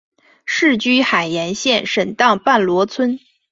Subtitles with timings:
[0.45, 3.19] 世居海盐县沈荡半逻村。